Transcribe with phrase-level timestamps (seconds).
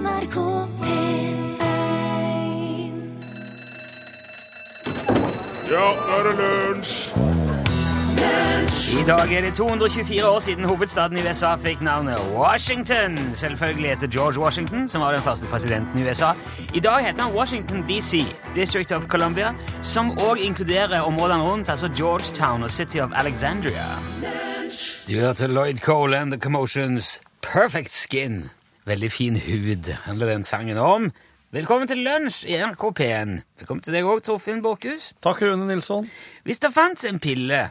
[0.00, 0.36] NRK
[0.80, 1.30] P1
[5.70, 6.94] Ja, nå er det lunsj!
[9.00, 13.18] I dag er det 224 år siden hovedstaden i USA fikk navnet Washington.
[13.34, 16.32] Selvfølgelig etter George Washington, som var den første presidenten i USA.
[16.74, 18.24] I dag heter han Washington DC,
[18.54, 23.86] District of Columbia, som òg inkluderer områdene rundt, altså Georgetown og City of Alexandria.
[25.08, 28.50] Du hørte Lloyd Cole and The Commotions Perfect Skin.
[28.90, 31.10] Veldig fin hud handler den sangen om.
[31.54, 33.36] Velkommen til lunsj i NRK P1.
[33.62, 35.10] Velkommen til deg òg, Torfinn Borchhus.
[35.22, 36.06] Takk, Rune Nilsson.
[36.46, 37.68] Hvis det fantes en pille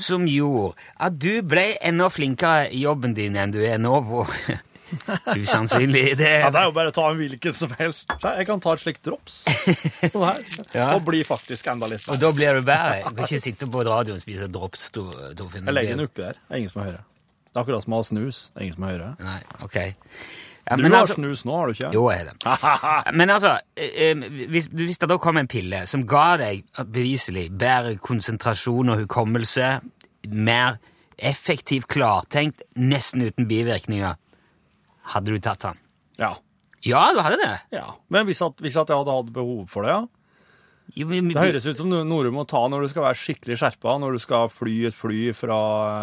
[0.00, 4.30] som gjorde at du ble enda flinkere i jobben din enn du er nå, hvor
[5.36, 8.08] usannsynlig det Ja, Det er jo bare å ta en hvilken som helst.
[8.24, 10.90] Jeg kan ta et slikt drops sånn Ja.
[10.94, 13.02] og bli faktisk enda litt Og da blir du bedre.
[13.10, 14.88] Du kan ikke sitte på radioen og spise drops.
[14.96, 15.68] Tor- Torfinn.
[15.68, 16.40] Jeg legger den oppi her.
[16.40, 17.04] Det er ingen som hører.
[17.54, 18.38] Det er akkurat som å ha snus.
[18.50, 19.12] Det er ingen som hører.
[19.22, 19.76] Nei, ok.
[20.70, 21.92] Ja, Du har altså- snus nå, har du ikke?
[21.92, 23.14] Jo, jeg er det.
[23.20, 24.14] Men altså, eh, eh,
[24.48, 29.80] hvis, hvis det da kom en pille som ga deg beviselig bedre konsentrasjon og hukommelse,
[30.32, 30.78] mer
[31.18, 34.16] effektivt klartenkt, nesten uten bivirkninger,
[35.12, 35.78] hadde du tatt den?
[36.18, 36.32] Ja.
[36.84, 37.54] Ja, du hadde det.
[37.72, 37.86] ja.
[38.12, 40.06] Men hvis, at, hvis at jeg hadde hatt behov for det, ja.
[40.96, 43.56] Jo, men- Det høres ut som noe du må ta når du skal være skikkelig
[43.56, 45.56] skjerpa, når du skal fly et fly fra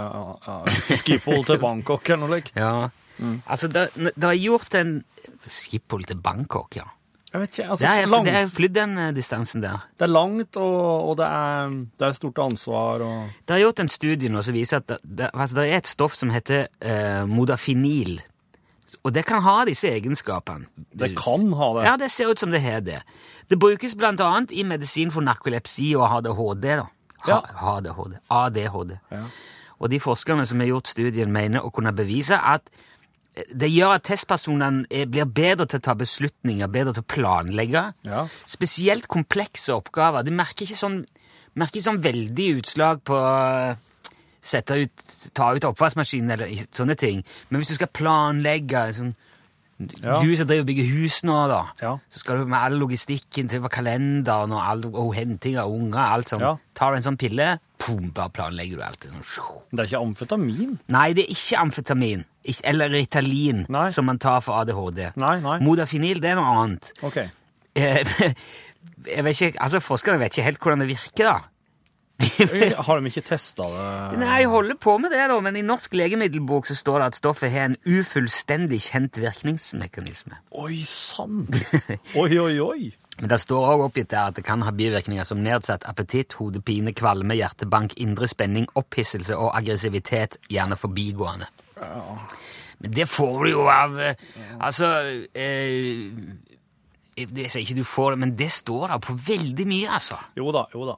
[0.10, 0.56] ja, ja,
[0.98, 2.56] Schiphol til Bangkok eller noe slikt.
[2.62, 2.90] Ja.
[3.18, 3.42] Mm.
[3.46, 5.04] Altså, det, det er gjort en
[5.48, 6.88] Schiphol til Bangkok, ja.
[7.32, 9.86] Jeg vet ikke, altså, Det er, langt, det er flydd den eh, distansen der.
[10.00, 13.80] det er langt, og, og det, er, det er stort ansvar, og Det er gjort
[13.80, 16.68] en studie nå som viser at det, det, altså, det er et stoff som heter
[16.82, 18.20] eh, modafinil.
[19.04, 20.68] Og det kan ha disse egenskapene.
[20.92, 21.86] Det kan ha det.
[21.88, 23.00] Ja, det ser ut som det har det.
[23.48, 26.68] Det brukes annet i medisin for narkolepsi og ADHD.
[26.76, 26.86] da.
[27.22, 27.40] Ha, Ja.
[27.78, 28.18] ADHD.
[28.30, 28.98] ADHD.
[29.12, 29.24] Ja.
[29.80, 32.62] Og de forskerne som har gjort studien, mener å kunne bevise at
[33.36, 37.94] det gjør at testpersonene er- blir bedre til å ta beslutninger, bedre til å planlegge.
[38.04, 38.28] Ja.
[38.46, 40.24] Spesielt komplekse oppgaver.
[40.24, 41.06] De merker ikke sånn,
[41.56, 43.78] merker sånn veldig utslag på å
[44.42, 47.24] sette ut, ta ut oppvaskmaskinen eller sånne ting.
[47.50, 49.16] Men hvis du skal planlegge sånn,
[50.02, 50.20] Ja.
[50.22, 51.98] Du som driver og bygger hus nå, da, Ja.
[52.12, 56.30] så skal du med all logistikken til kalenderen og, all, og henting av unger alt
[56.34, 56.40] sånn.
[56.42, 56.56] Ja.
[56.76, 59.08] Tar du en sånn pille, pum, bare planlegger du alt.
[59.08, 59.62] Sånn.
[59.72, 60.80] Det er ikke amfetamin.
[60.90, 62.26] Nei, det er ikke amfetamin.
[62.44, 63.90] Ikke, eller Ritalin, Nei.
[63.94, 65.12] som man tar for ADHD.
[65.16, 65.60] Nei, nei.
[65.60, 66.92] Modafinil, det er noe annet.
[67.04, 67.18] Ok.
[67.76, 68.04] Eh,
[69.06, 71.40] Jeg vet ikke, altså Forskerne vet ikke helt hvordan det virker, da.
[72.86, 74.20] Har de ikke testa det?
[74.22, 77.20] Nei, Jeg holder på med det, da, men i Norsk legemiddelbok så står det at
[77.22, 80.40] stoffet har en ufullstendig kjent virkningsmekanisme.
[80.62, 81.46] Oi sann!
[82.22, 82.92] Oi, oi, oi.
[83.20, 86.94] Men det står også oppgitt der at det kan ha bivirkninger som nedsatt appetitt, hodepine,
[86.98, 91.50] kvalme, hjertebank, indre spenning, opphisselse og aggressivitet, gjerne forbigående.
[92.82, 94.20] Men det får du jo av eh,
[94.62, 94.88] Altså
[95.38, 96.10] eh,
[97.18, 100.18] Jeg sier ikke du får det, men det står da på veldig mye, altså.
[100.38, 100.98] Jo da, jo da.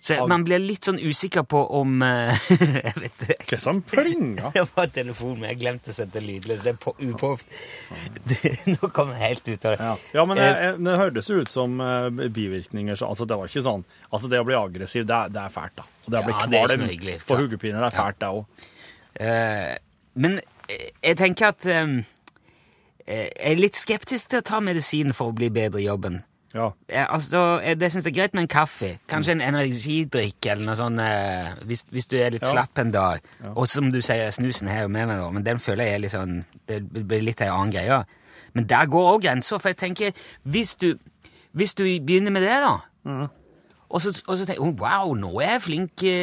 [0.00, 2.36] Så man blir litt sånn usikker på om Hva
[2.86, 3.36] Jeg vet det.
[3.50, 4.52] Hva som plinga?
[4.54, 6.62] Det var telefonen, men jeg glemte å sette lydløs.
[6.62, 7.50] Det er på, upåft.
[8.76, 9.88] Nå kom jeg helt ut av det.
[9.88, 9.96] Ja.
[10.20, 12.94] ja, men jeg, jeg, det hørtes ut som eh, bivirkninger.
[13.00, 13.82] Så, altså, det var ikke sånn
[14.12, 15.88] Altså, det å bli aggressiv, det, er- det er fælt, da.
[16.06, 18.64] Og det å bli Ja, kvalm noe på hodepine, det er fælt, det òg.
[19.18, 19.74] Uh,
[20.22, 20.38] men
[20.70, 21.92] eh, jeg tenker at eh,
[23.06, 26.20] eh, Jeg er litt skeptisk til å ta medisin for å bli bedre i jobben.
[26.54, 26.70] Ja.
[26.88, 28.94] Eh, altså, eh, det syns jeg er greit med en kaffe.
[29.08, 32.52] Kanskje en energidrikk eller noe sånt eh, hvis, hvis du er litt Ja.
[32.54, 33.20] slapp en dag.
[33.54, 36.04] Og som du sier, snusen har jo med meg, da, men den føler jeg er
[36.06, 36.38] litt sånn
[36.68, 38.00] Det blir litt ei annen greie.
[38.54, 40.12] Men der går òg grensa, for jeg tenker
[40.44, 40.94] hvis du,
[41.52, 42.78] hvis du begynner med det, da
[43.88, 46.16] og, så, og så tenker jeg oh, wow, nå er jeg flink i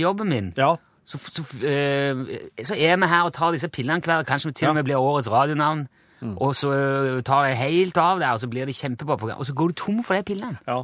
[0.00, 0.52] jobben min.
[0.56, 0.74] ja.
[1.04, 2.14] Så, så, eh,
[2.62, 4.96] så er vi her og tar disse pillene hver, kanskje vi til og med blir
[5.02, 5.88] årets radionavn,
[6.22, 9.46] og så eh, tar det helt av der, og så blir det kjempebra program, og
[9.48, 10.58] så går du tom for de pillene.
[10.68, 10.82] ja.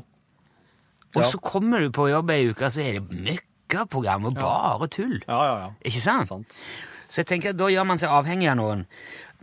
[1.16, 1.28] Og Ja.
[1.30, 5.22] så kommer du på jobb ei uke, så er det møkkaprogram og bare tull.
[5.28, 5.68] Ja, ja, ja.
[5.88, 6.28] Ikke sant?
[6.28, 6.58] Sant.
[7.08, 8.82] Så jeg tenker at da gjør man seg avhengig av noen.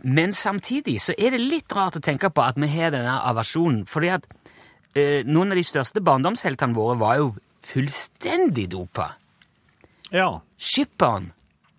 [0.04, 3.82] Men samtidig så er det litt rart å tenke på at vi har denne aversjonen,
[3.90, 4.26] fordi at
[4.94, 7.34] eh, noen av de største barndomsheltene våre var jo
[7.66, 9.16] fullstendig dopa.
[10.12, 10.40] Ja.
[10.56, 11.32] Skipperen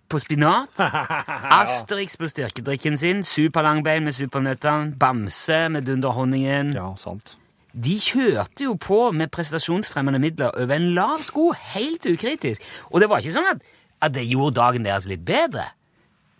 [0.08, 0.80] på spinat,
[1.60, 6.72] Asterix på styrkedrikken sin, Superlangbein med supernøttene, Bamse med dunderhonningen.
[6.76, 7.36] ja, sant.
[7.78, 12.64] De kjørte jo på med prestasjonsfremmende midler over en lav sko, helt ukritisk.
[12.90, 13.60] Og det var ikke sånn at,
[14.02, 15.66] at det gjorde dagen deres litt bedre.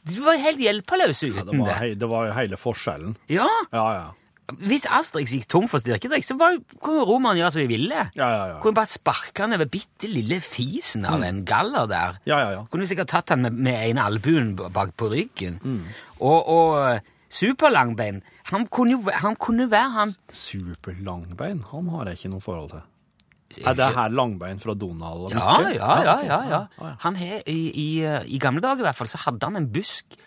[0.08, 1.98] De var helt hjelpeløse Ja, det, uten var, det.
[2.00, 3.12] det var jo hele forskjellen.
[3.30, 4.06] Ja, Ja, ja.
[4.48, 8.06] Hvis Asterix gikk tom for styrkedrikk, så var, kunne romerne gjøre som de ville.
[8.16, 8.56] Ja, ja, ja.
[8.62, 12.16] Kunne bare sparke han over bitte lille fisen av en galler der.
[12.28, 12.64] Ja, ja, ja.
[12.72, 15.60] Kunne sikkert tatt han med, med ene albuen bak på ryggen.
[16.18, 18.22] Og, og Superlangbein.
[18.48, 20.14] Han kunne jo han kunne være han.
[20.32, 22.86] Superlangbein, han har jeg ikke noe forhold til.
[23.64, 26.16] Er det her langbein fra Donald Ja, ja, ja.
[26.24, 26.90] ja, ja.
[27.00, 29.70] Han he, i, i, eh, I gamle dager i hvert fall så hadde han en
[29.72, 30.18] busk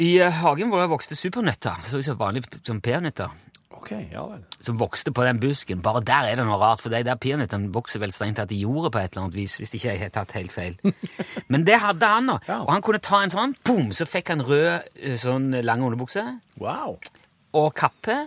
[0.00, 1.82] i eh, hagen hvor det vokste supernøtter.
[1.84, 3.30] Så ut som vanlige som peanøtter.
[3.82, 4.42] Ok, ja vel.
[4.62, 5.80] Som vokste på den busken.
[5.82, 8.60] Bare der er det noe rart, for de der peanøttene vokser vel strengt tatt i
[8.62, 10.76] jordet på et eller annet vis, hvis ikke jeg har tatt helt feil.
[11.50, 12.36] Men det hadde han, da.
[12.46, 12.60] Ja.
[12.62, 16.22] Og han kunne ta en sånn, boom, så fikk han rød eh, sånn lang underbukse
[16.62, 16.94] Wow.
[17.58, 18.20] og kappe.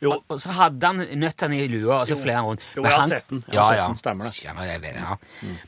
[0.00, 0.14] Jo.
[0.14, 2.62] Og, og så hadde han nøttene i lua, og så fløy han rundt.
[2.72, 3.42] Jo, jeg har han- sett den.
[3.50, 3.86] Jeg Ja, har sett ja.
[3.92, 4.44] den, stemmer det.
[4.46, 5.16] Ja, jeg vet, ja.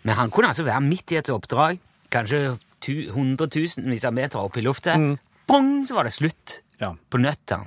[0.08, 1.76] Men han kunne altså være midt i et oppdrag,
[2.16, 2.46] kanskje
[2.86, 4.96] hundretusenvis av meter opp i lufta.
[5.48, 6.94] Bong, så var det slutt Ja.
[7.10, 7.60] på nøtta.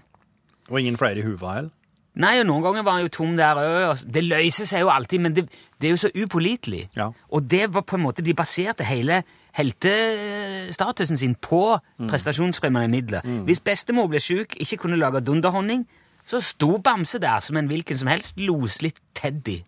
[0.69, 1.71] Og ingen flere i huva heller?
[2.15, 4.05] Nei, og noen ganger var han jo tom der òg.
[4.07, 5.49] Det løser seg jo alltid, men det,
[5.81, 6.89] det er jo så upålitelig.
[6.95, 7.09] Ja.
[7.29, 9.23] Og det var på en måte De baserte hele
[9.55, 11.77] heltestatusen sin på
[12.09, 13.21] prestasjonsfremmende midler.
[13.47, 15.85] Hvis bestemor ble sjuk, ikke kunne lage dunderhonning,
[16.25, 19.61] så sto Bamse der som en hvilken som helst loslitt Teddy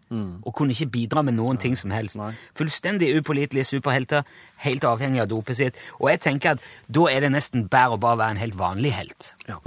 [0.44, 2.18] og kunne ikke bidra med noen ting som helst.
[2.20, 2.34] Nei.
[2.58, 4.26] Fullstendig upålitelige superhelter,
[4.66, 5.80] helt avhengig av dopet sitt.
[6.02, 8.94] Og jeg tenker at da er det nesten bare å bare være en helt vanlig
[8.98, 9.34] helt.
[9.48, 9.62] Ja.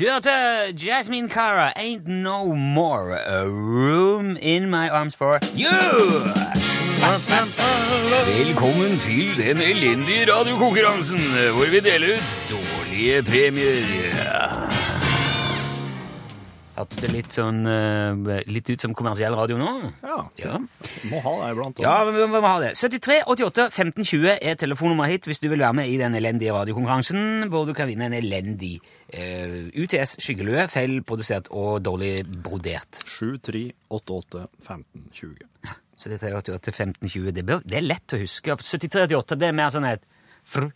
[0.00, 0.30] Du hørte
[0.86, 5.68] Jasmine Cara, Ain't No More A Room In My Arms For You.
[8.38, 11.20] Velkommen til den elendige radiokonkurransen
[11.54, 14.69] hvor vi deler ut dårlige premier.
[16.80, 19.68] Hørtes det litt sånn eh, litt ut som kommersiell radio nå?
[20.02, 20.56] Ja, Ja.
[21.10, 21.82] må ha det iblant.
[21.84, 22.70] Ja, vi må ha det.
[22.80, 26.54] 73 88 15 20 er telefonnummeret hit hvis du vil være med i den elendige
[26.56, 28.78] radiokonkurransen, hvor du kan vinne en elendig
[29.12, 33.02] uh, UTS skyggelue, feilprodusert og dårlig brodert.
[33.04, 33.64] 7, 3,
[34.00, 35.76] 8, 8, 15, 20.
[36.00, 38.54] 73 88 15 20, det, bør, det er lett å huske.
[38.56, 40.06] 73 88 det er mer sånn et
[40.48, 40.70] fr,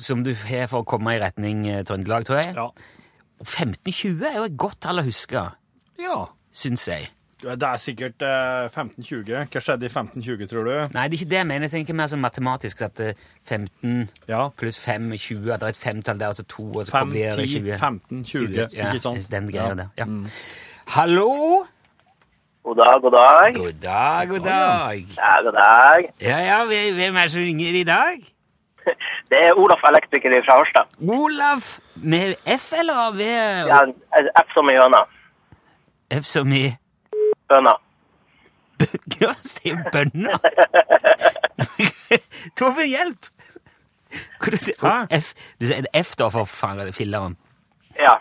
[0.00, 2.54] som du har for å komme i retning eh, Trøndelag, tror jeg.
[2.56, 2.70] Ja.
[3.40, 5.42] Og 15 20 er jo et godt tall å huske,
[6.00, 6.24] Ja.
[6.52, 7.10] syns jeg.
[7.42, 9.50] Det er sikkert eh, 15-20.
[9.52, 10.72] Hva skjedde i 15-20, tror du?
[10.94, 11.66] Nei, det er ikke det jeg mener.
[11.68, 13.12] Jeg tenker mer sånn matematisk at eh,
[13.44, 14.48] 15 Ja.
[14.56, 16.92] pluss 5 er 20, at det er et femtall der, og så to, og så
[16.96, 17.78] 5, blir det 10, 20.
[17.78, 18.56] 15, 20.
[18.72, 19.30] Ja, Ikke sant?
[19.30, 19.74] Den greia Ja.
[19.74, 19.88] der.
[19.98, 20.06] Ja.
[20.96, 21.66] Hallo!
[22.64, 23.54] God dag, god dag.
[23.54, 25.04] God dag, god dag.
[25.16, 26.08] Ja, god dag.
[26.20, 28.24] Ja, ja, hvem hvem er det som ringer i dag?
[29.30, 30.96] Det er Olaf Elektriker fra Harstad.
[31.02, 33.30] Olaf med F eller V?
[33.70, 33.80] Ja,
[34.42, 35.02] F som i høna.
[36.20, 36.66] F som i
[37.50, 37.72] Høna.
[38.76, 40.36] Hva sier bønna?
[42.58, 43.28] Torfinn, hjelp!
[44.42, 45.14] Hva du sier du?
[45.16, 47.38] F, du sier F da, for faen, filleren.
[47.96, 48.12] Ja,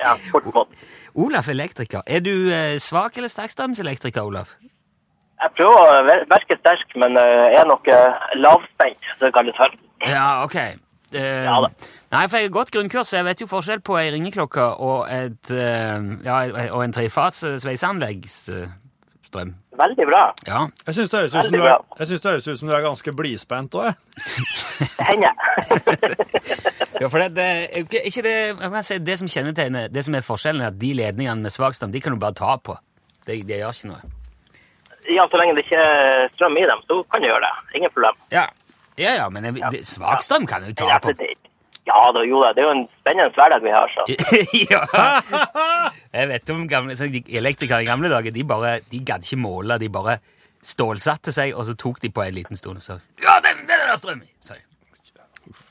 [0.00, 0.70] ja fort.
[1.12, 2.00] Olaf elektriker.
[2.08, 4.54] Er du eh, svak eller sterkstrømselektriker, Olaf?
[5.40, 9.76] Jeg prøver å virke sterk, men eh, er nok eh, lavspent, så det kalles for.
[10.06, 10.56] Ja, ok.
[11.10, 11.68] Uh, Ja da.
[12.10, 15.50] Nei, for jeg har gått grunnkurs, jeg vet jo forskjell på ei ringeklokke og, et,
[15.50, 16.36] uh, ja,
[16.74, 19.54] og en trefase sveiseanleggsstrøm.
[19.80, 20.20] Veldig bra.
[20.46, 20.60] Ja.
[20.86, 21.34] Jeg syns det høres
[22.12, 23.96] ut ut som du er ganske blidspent òg, jeg.
[24.98, 25.34] Det hender.
[27.02, 27.48] ja, for det, det,
[27.82, 30.78] ikke- ikke det, jeg kan si, det som kjennetegner, det som er forskjellen, er at
[30.82, 32.76] de ledningene med svak strøm, de kan du bare ta på.
[33.26, 34.02] Det, det gjør ikke noe.
[35.08, 37.52] Ja, så lenge det ikke er strøm i dem, så kan du gjøre det.
[37.78, 38.18] Ingen problem.
[38.34, 38.48] Ja,
[39.00, 41.14] ja, ja men svak strøm kan du ta på.
[41.88, 42.52] Ja, da, jo da.
[42.54, 44.04] Det er jo en spennende hverdag vi har, så.
[44.72, 44.82] ja.
[46.20, 48.34] Jeg vet om gamle så elektrikere i gamle dager.
[48.34, 49.78] De bare, de gadd ikke måle.
[49.80, 50.18] De bare
[50.62, 53.78] stålsatte seg, og så tok de på en liten stund og sa Ja, den, den
[53.78, 54.28] er det strøm i!
[54.44, 54.60] Sorry.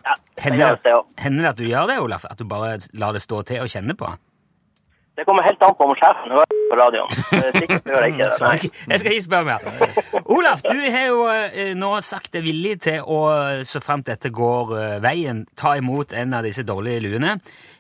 [0.03, 2.25] Ja, Hender det at du gjør det, Olaf?
[2.25, 4.09] At du bare lar det stå til og kjenner på?
[5.19, 7.09] Det kommer helt an på om sjefen hører på radioen.
[7.35, 8.38] Er Sikkert gjør jeg ikke det.
[8.45, 8.69] Nei.
[8.93, 10.21] Jeg skal ikke spørre mer.
[10.31, 13.17] Olaf, du har jo eh, nå sagt deg villig til å,
[13.67, 17.35] så fremt dette går eh, veien, ta imot en av disse dårlige luene.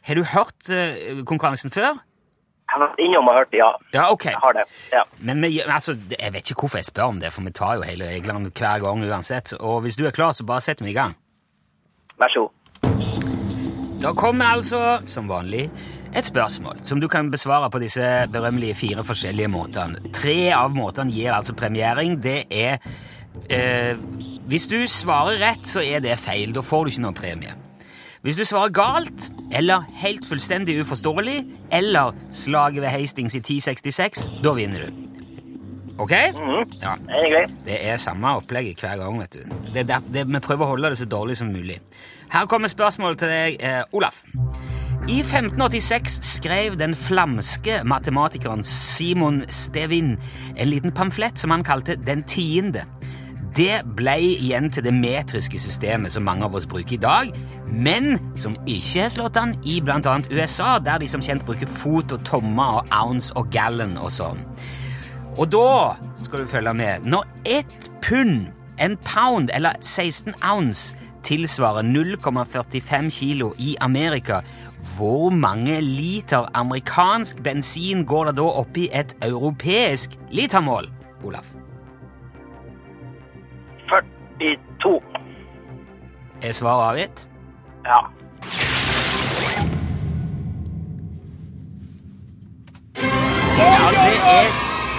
[0.09, 2.01] Har du hørt eh, konkurransen før?
[2.69, 3.69] Jeg har vært innom og hørt, ja.
[3.95, 4.27] Ja, ok.
[4.33, 4.65] Jeg har det.
[4.93, 5.05] Ja.
[5.25, 7.87] Men vi, altså, jeg vet ikke hvorfor jeg spør om det, for vi tar jo
[7.87, 9.55] hele reglene hver gang uansett.
[9.63, 11.15] Og hvis du er klar, så bare setter vi i gang.
[12.19, 12.55] Vær så god.
[14.03, 14.79] Da kommer altså,
[15.11, 15.65] som vanlig,
[16.15, 20.11] et spørsmål som du kan besvare på disse berømmelige fire forskjellige måtene.
[20.15, 22.17] Tre av måtene gir altså premiering.
[22.23, 22.79] Det er
[23.49, 23.97] eh,
[24.49, 26.53] Hvis du svarer rett, så er det feil.
[26.55, 27.53] Da får du ikke noe premie.
[28.25, 34.53] Hvis du svarer galt, eller helt fullstendig uforståelig, eller slaget ved Hastings i 1066, da
[34.57, 35.05] vinner du.
[35.99, 36.11] Ok?
[36.81, 36.95] Ja.
[37.09, 37.45] Er det?
[37.65, 39.19] Det er samme opplegget hver gang.
[39.19, 39.39] vet du.
[39.73, 41.79] Det er der, det, vi prøver å holde det så dårlig som mulig.
[42.31, 44.23] Her kommer spørsmålet til deg, eh, Olaf.
[45.07, 50.17] I 1586 skrev den flamske matematikeren Simon Stevin
[50.55, 52.83] en liten pamflett som han kalte Den tiende.
[53.55, 57.31] Det ble igjen til det metriske systemet som mange av oss bruker i dag,
[57.65, 60.19] men som ikke har slått an i bl.a.
[60.29, 64.43] USA, der de som kjent bruker fot og tomme og ounce og gallon og sånn.
[65.39, 67.07] Og da skal du følge med.
[67.07, 74.41] Når ett pund, en pound eller 16 ounce, tilsvarer 0,45 kilo i Amerika,
[74.97, 80.87] hvor mange liter amerikansk bensin går det da oppi et europeisk litermål,
[81.23, 81.51] Olaf?
[84.39, 85.01] 42.
[86.41, 87.27] Er svaret avgitt?
[87.85, 87.99] Ja.
[93.59, 94.49] Ja, det er,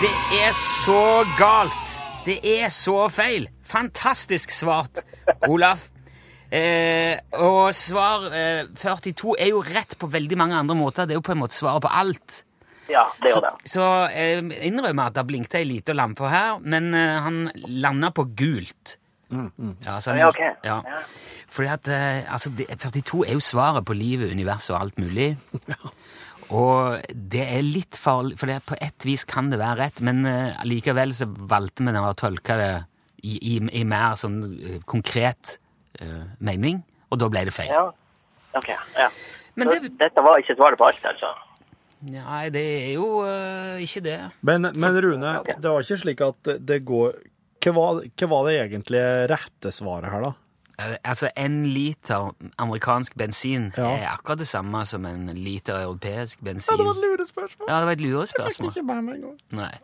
[0.02, 1.96] det er så galt!
[2.24, 3.48] Det er så feil!
[3.64, 5.04] Fantastisk svart,
[5.48, 5.88] Olaf.
[6.50, 11.06] Eh, og svar eh, 42 er jo rett på veldig mange andre måter.
[11.06, 12.40] Det er jo på en måte svaret på alt.
[12.90, 13.52] Ja, det gjør det.
[13.70, 18.26] Så eh, innrømmer at det blinkte ei lita lampe her, men eh, han landa på
[18.38, 18.96] gult.
[19.30, 20.40] Ja, så han, Ja, ok.
[20.66, 20.80] ja.
[20.82, 21.04] Ja.
[21.50, 25.36] Fordi at eh, altså, det, 42 er jo svaret på livet, universet og alt mulig.
[26.50, 30.24] Og det er litt farlig, for det, på ett vis kan det være rett, men
[30.26, 32.72] eh, likevel så valgte vi å tolke det
[33.22, 34.40] i, i, i mer sånn
[34.90, 35.60] konkret
[36.00, 37.70] eh, mening, og da ble det feil.
[37.72, 37.86] Ja.
[38.58, 39.08] Ok, ja.
[39.54, 41.30] Men det, Dette var ikke svaret på alt, altså?
[42.00, 44.18] nei, det er jo uh, ikke det.
[44.46, 45.58] Men, men Rune, okay.
[45.60, 47.18] det var ikke slik at det går
[47.60, 50.30] Hva var, hva var det egentlig rette svaret her, da?
[50.80, 53.90] Eh, Altså, En liter amerikansk bensin Ja.
[53.90, 56.72] er akkurat det samme som en liter europeisk bensin.
[56.72, 57.68] Ja, det var et lurespørsmål.
[57.68, 59.38] Ja, det var et Jeg fikk ikke med meg engang.
[59.50, 59.74] Nei.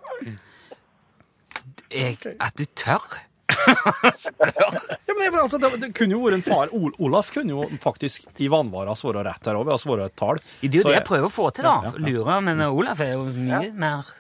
[1.93, 3.26] Jeg, at du tør?
[3.47, 7.67] Ja, men jeg- altså, det, det kunne jo vært en far Ol Olaf kunne jo
[7.83, 10.39] faktisk i vanvare ha svart rett her òg, ved å svare et tall.
[10.61, 11.75] Det er jo Så det jeg prøver å få til, da.
[11.87, 12.07] Ja, ja, ja.
[12.11, 14.11] Lure, Men uh, Olaf er jo mye mer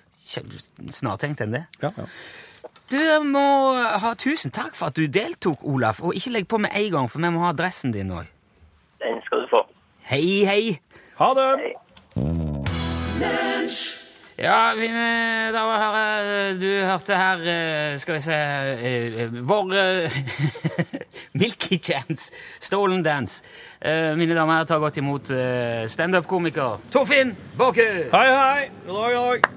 [0.90, 1.64] snartenkt enn det.
[1.83, 2.06] Ja, ja.
[2.90, 3.42] Du må
[3.99, 6.02] ha tusen takk for at du deltok, Olaf.
[6.06, 8.26] Og ikke legg på med en gang, for vi må ha adressen din òg.
[9.02, 9.64] Den skal du få.
[10.06, 10.78] Hei, hei.
[11.18, 11.75] Ha det!
[14.36, 19.70] Ja, mine damer og herrer, du hørte her eh, Skal vi se eh, eh, Vår
[19.80, 20.16] eh,
[21.40, 23.40] Milky Chance, Stolen Dance.
[23.80, 27.80] Eh, Mine damer og herrer, ta godt imot eh, standup-komiker Torfinn Båku.
[28.12, 28.66] Hei, hei!
[28.84, 29.48] God dag, god dag.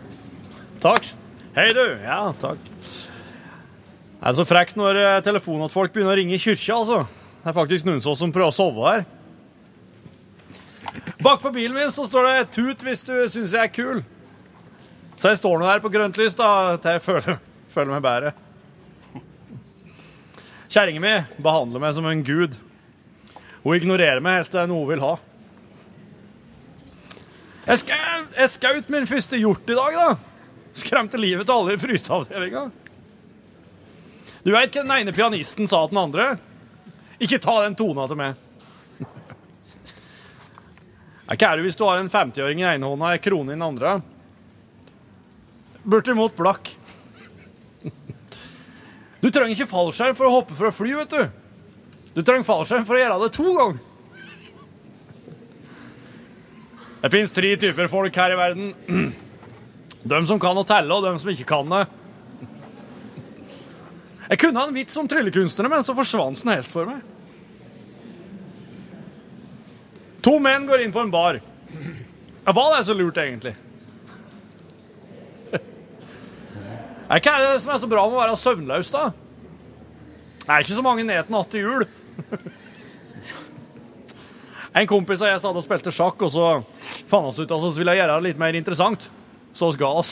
[0.86, 1.10] Takk.
[1.58, 1.84] Hei, du.
[2.06, 2.62] Ja, takk.
[2.80, 7.02] Det er så frekt når eh, telefonen til folk begynner å ringe i kyrkja, altså.
[7.44, 9.04] Det er faktisk noen som prøver å sove her.
[11.20, 14.02] Bakpå bilen min så står det 'tut hvis du syns jeg er kul'.
[15.20, 18.32] Så jeg står nå her på grønt lys da, til jeg føler, føler meg bedre.
[20.72, 22.56] Kjerringa mi behandler meg som en gud.
[23.66, 25.16] Hun ignorerer meg helt til noe hun vil ha.
[27.66, 27.98] Jeg, skau,
[28.38, 30.70] jeg skaut min første hjort i dag, da.
[30.80, 32.62] Skremte livet til alle i fryseavdelinga.
[34.46, 36.30] Du veit hva den ene pianisten sa til den andre?
[37.20, 38.40] Ikke ta den tona til meg.
[41.28, 43.58] Hva er det hvis du har en 50-åring i ene hånda og en krone i
[43.58, 43.98] den andre?
[45.90, 46.70] Bortimot blakk.
[49.20, 51.24] Du trenger ikke fallskjerm for å hoppe fra fly, vet du.
[52.16, 53.86] Du trenger fallskjerm for å gjøre det to ganger.
[57.00, 58.74] Det fins tre typer folk her i verden.
[60.04, 61.86] De som kan å telle, og de som ikke kan det.
[64.30, 67.02] Jeg kunne ha en vits om tryllekunstnere, men så forsvant den helt for meg.
[70.28, 71.40] To menn går inn på en bar.
[72.46, 73.56] Hva er det så lurt, egentlig?
[77.10, 79.10] Er er det som er så bra med å være søvnløs, da?
[80.44, 81.88] Det er ikke så mange neten natt til jul.
[84.78, 86.44] En kompis og jeg satt og spilte sjakk, og så
[87.10, 89.08] fant vi ut at vi ville gjøre det litt mer interessant.
[89.58, 90.12] Så vi ga oss.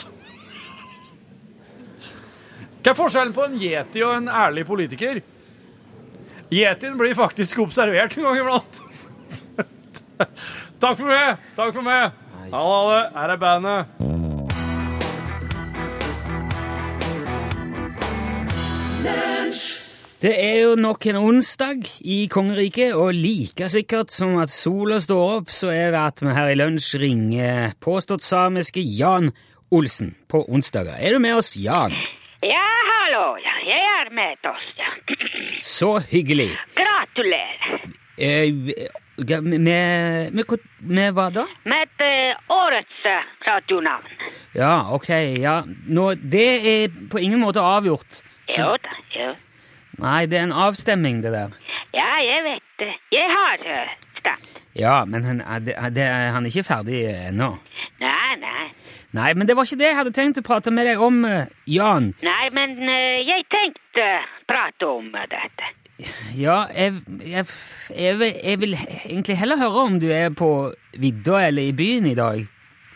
[2.82, 5.22] Hva er forskjellen på en yeti og en ærlig politiker?
[6.50, 8.82] Yetien blir faktisk observert en gang iblant.
[10.82, 11.50] Takk for meg!
[11.54, 12.18] Takk for meg!
[12.50, 13.02] Ha det.
[13.14, 14.07] Her er bandet.
[20.18, 25.34] Det er jo nok en onsdag i kongeriket, og like sikkert som at sola står
[25.36, 29.30] opp, så er det at vi her i lunsj ringer påstått samiske Jan
[29.70, 30.98] Olsen på onsdager.
[30.98, 31.94] Er du med oss, Jan?
[32.42, 33.24] Ja, hallo.
[33.44, 34.66] Ja, jeg er med oss.
[34.80, 34.90] Ja.
[35.54, 36.50] Så hyggelig.
[36.74, 37.86] Gratulerer
[38.18, 41.44] Eh, med, med, med, med hva da?
[41.70, 44.08] med eh, årets eh, radionavn.
[44.58, 45.60] Ja, ok, ja.
[45.86, 48.18] Nå, det er på ingen måte avgjort.
[48.56, 49.28] Jo da, jo.
[49.98, 51.54] Nei, det er en avstemming, det der.
[51.96, 52.92] Ja, jeg vet det.
[53.12, 53.64] Jeg har
[54.18, 54.60] stemt.
[54.78, 57.00] Ja, men han, det, det, han er ikke ferdig
[57.30, 57.56] ennå.
[57.98, 58.68] Nei, nei.
[59.16, 61.50] Nei, men det var ikke det jeg hadde tenkt å prate med deg om, eh,
[61.66, 62.12] Jan.
[62.22, 64.06] Nei, men eh, jeg tenkte
[64.46, 65.72] prate om dette.
[66.38, 67.46] Ja, jeg, jeg,
[67.96, 70.52] jeg, jeg vil egentlig heller høre om du er på
[70.94, 72.44] vidda eller i byen i dag.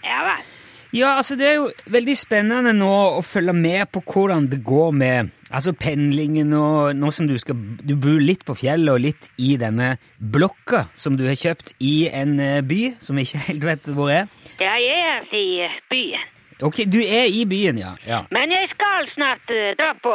[0.07, 0.52] Ja vel.
[0.93, 4.91] Ja, altså Det er jo veldig spennende nå å følge med på hvordan det går
[4.93, 9.31] med altså pendlingen og nå som du skal Du bor litt på fjellet og litt
[9.41, 13.67] i denne blokka som du har kjøpt i en eh, by som jeg ikke helt
[13.71, 14.29] vet hvor er.
[14.61, 16.29] Ja, jeg er i eh, byen.
[16.63, 17.95] Ok, du er i byen, ja.
[18.07, 18.21] ja.
[18.31, 20.13] Men jeg skal snart eh, dra på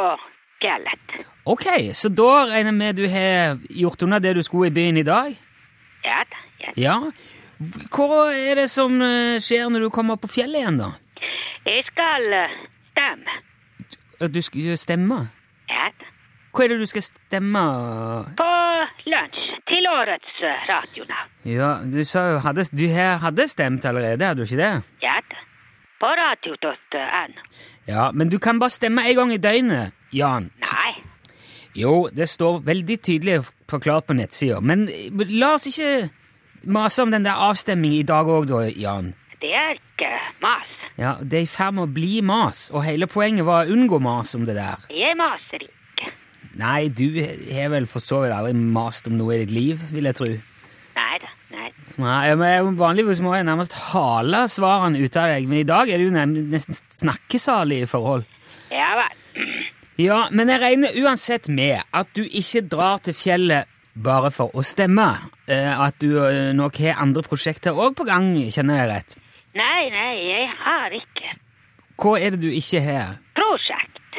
[0.62, 1.18] fjellet.
[1.48, 1.66] Ok,
[1.98, 5.06] så da regner jeg med du har gjort unna det du skulle i byen i
[5.06, 5.34] dag?
[6.06, 6.44] Ja da.
[6.62, 6.72] Ja.
[6.76, 6.96] Ja.
[7.58, 10.92] Hva er det som eh, skjer når du kommer på fjellet igjen, da?
[11.66, 12.54] Jeg skal eh,
[12.92, 13.38] stemme.
[14.30, 15.18] Du skal stemme?
[15.70, 15.88] Ja.
[16.54, 17.64] Hva er det du skal stemme?
[18.38, 18.48] På
[19.10, 21.34] lunsj til årets eh, radionavn.
[21.50, 24.72] Ja, du sa jo hadde, du hadde stemt allerede, hadde du ikke det?
[25.02, 25.18] Ja.
[25.98, 27.42] På radio.no.
[27.88, 30.52] Ja, men du kan bare stemme en gang i døgnet, Jan.
[30.62, 30.92] Nei.
[31.74, 34.86] Jo, det står veldig tydelig forklart på nettsida, men
[35.34, 36.08] la oss ikke
[36.64, 39.14] mase om den der avstemningen i dag òg, da, Jan.
[39.40, 40.10] Det er ikke
[40.42, 40.74] mas.
[40.98, 44.00] Ja, Det er i ferd med å bli mas, og hele poenget var å unngå
[44.02, 44.82] mas om det der.
[44.90, 46.12] Jeg maser ikke.
[46.58, 47.04] Nei, du
[47.54, 50.30] har vel for så vidt aldri mast om noe i ditt liv, vil jeg tro.
[50.98, 51.30] Nei da.
[51.54, 51.68] Nei.
[52.02, 56.02] Nei, men Vanligvis må jeg nærmest hale svarene ut av deg, men i dag er
[56.02, 58.26] du nesten snakkesalig i forhold.
[58.74, 59.14] Ja vel.
[59.98, 63.70] Ja, men jeg regner uansett med at du ikke drar til fjellet
[64.04, 65.08] bare for å stemme.
[65.48, 69.16] Eh, At du eh, nok har andre prosjekter òg på gang, kjenner jeg rett.
[69.58, 71.32] Nei, nei, jeg har ikke
[71.98, 73.16] Hva er det du ikke har?
[73.34, 74.18] prosjekt.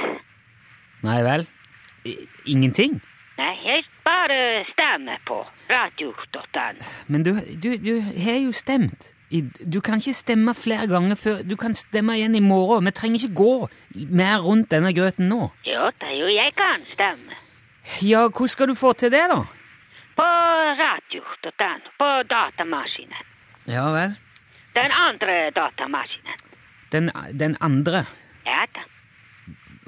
[1.05, 1.45] Nei vel?
[2.05, 2.15] I,
[2.51, 2.97] ingenting?
[3.39, 5.37] Nei, jeg bare stemmer på
[5.69, 6.83] radio.no.
[7.07, 7.31] Men du,
[7.63, 9.13] du, du har jo stemt.
[9.29, 12.87] Du kan ikke stemme flere ganger før Du kan stemme igjen i morgen.
[12.89, 13.53] Vi trenger ikke gå
[14.09, 15.51] mer rundt denne grøten nå.
[15.69, 17.37] Jo da, jo, jeg kan stemme.
[18.03, 19.43] Ja, hvordan skal du få til det, da?
[20.19, 20.27] På
[20.83, 21.89] radio.no.
[21.97, 23.23] På datamaskinen.
[23.65, 24.15] Ja vel?
[24.75, 26.37] Den andre datamaskinen.
[26.91, 28.05] Den, den andre.
[28.45, 28.83] Ja da.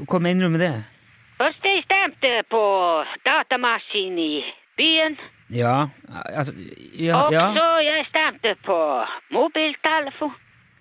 [0.08, 0.74] Hva mener du med det?
[1.42, 2.64] Først jeg stemte på
[3.26, 4.34] datamaskin i
[4.78, 5.18] byen,
[5.52, 5.88] Ja,
[6.38, 6.54] altså
[6.96, 7.16] Ja.
[7.26, 7.48] og ja.
[7.58, 8.78] så jeg stemte på
[9.36, 10.32] mobiltelefon.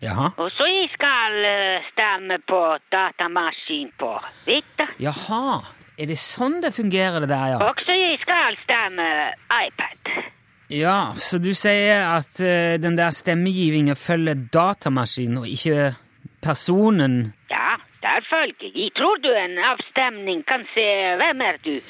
[0.03, 0.29] Jaha.
[0.37, 2.61] Og så jeg skal eh, stemme på
[2.93, 4.13] datamaskin på
[4.47, 4.87] hytta.
[5.01, 5.59] Jaha.
[6.01, 7.57] Er det sånn det fungerer, det der, ja?
[7.67, 8.57] Og så jeg skal
[8.91, 9.35] stemme
[9.67, 10.25] iPad.
[10.71, 15.95] Ja, Så du sier at eh, den der stemmegivingen følger datamaskinen og ikke
[16.43, 17.33] personen?
[17.51, 18.93] Ja, selvfølgelig.
[18.97, 20.87] Tror du en avstemning kan se
[21.19, 21.81] hvem er du?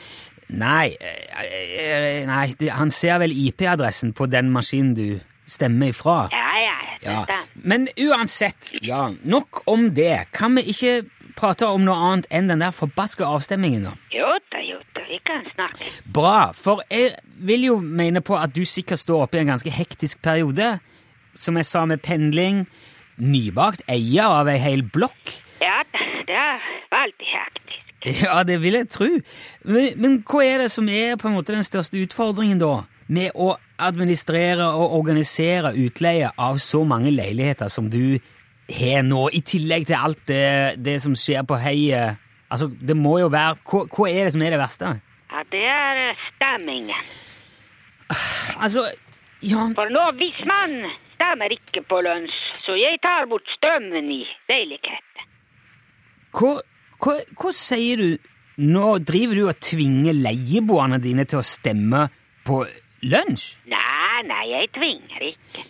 [0.48, 6.28] Nei, eh, eh, nei han ser vel IP-adressen på den maskinen du stemmer ifra.
[6.32, 7.38] Ja, ja, Ja, ja.
[7.54, 10.26] Men uansett, ja, nok om det.
[10.32, 10.98] Kan vi ikke
[11.36, 13.94] prate om noe annet enn den der forbaska avstemmingen, da?
[14.12, 14.34] Jo
[15.10, 15.90] vi kan snakke.
[16.14, 19.74] Bra, for jeg vil jo mene på at du sikkert står oppe i en ganske
[19.74, 20.78] hektisk periode.
[21.34, 22.64] Som jeg sa, med pendling,
[23.18, 25.38] nybakt eier av ei hel blokk.
[25.60, 25.82] Ja
[26.30, 26.60] det er
[26.92, 27.86] veldig hektisk.
[28.24, 29.08] Ja, det vil jeg tro.
[29.68, 32.84] Men, men hva er det som er på en måte den største utfordringen, da?
[33.10, 38.20] Med å administrere og organisere utleie av så mange leiligheter som du
[38.70, 42.20] har nå, i tillegg til alt det, det som skjer på heiet.
[42.50, 44.94] Altså, det må jo være hva, hva er det som er det verste?
[45.30, 47.12] Ja, det er eh, stemmingen.
[48.60, 48.82] Altså,
[49.46, 50.74] ja For nå, hvis man
[51.14, 52.34] stemmer ikke på lønns,
[52.64, 55.28] så jeg tar bort strømmen i deiligheten.
[56.36, 56.58] Hva,
[57.00, 58.30] hva, hva sier du?
[58.60, 62.02] Nå driver du og tvinger leieboerne dine til å stemme
[62.44, 62.60] på
[63.08, 63.46] lunsj?
[63.72, 65.64] Nei, nei, jeg tvinger ikke.